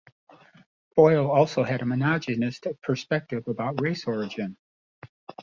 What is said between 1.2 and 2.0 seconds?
also had a